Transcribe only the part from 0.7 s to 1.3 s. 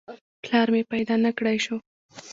مې پیدا